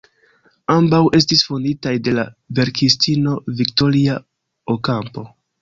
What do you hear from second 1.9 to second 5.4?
de la verkistino Victoria Ocampo.